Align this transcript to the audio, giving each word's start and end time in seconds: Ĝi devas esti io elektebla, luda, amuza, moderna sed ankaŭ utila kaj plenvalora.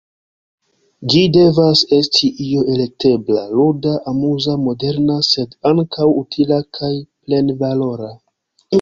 Ĝi 1.13 1.19
devas 1.35 1.83
esti 1.97 2.31
io 2.47 2.63
elektebla, 2.77 3.45
luda, 3.59 3.93
amuza, 4.15 4.57
moderna 4.65 5.21
sed 5.31 5.57
ankaŭ 5.75 6.11
utila 6.27 6.63
kaj 6.81 6.95
plenvalora. 7.03 8.15